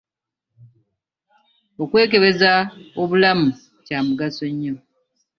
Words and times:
Okwekebeza 1.83 2.51
obulamu 3.01 3.47
Kya 3.85 3.99
mugaso 4.05 4.43
nnyo. 4.51 4.73